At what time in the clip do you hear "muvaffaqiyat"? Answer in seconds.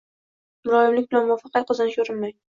1.27-1.67